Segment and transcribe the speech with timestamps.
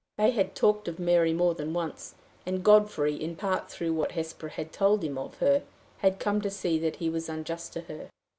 [0.17, 4.49] They had talked of Mary more than once, and Godfrey, in part through what Hesper
[4.71, 5.61] told him of her,
[5.99, 8.09] had come to see that he was unjust to her.